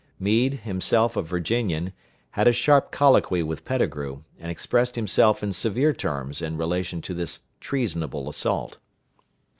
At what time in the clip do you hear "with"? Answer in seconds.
3.43-3.63